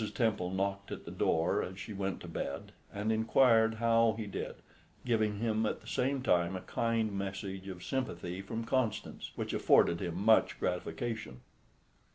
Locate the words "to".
2.21-2.27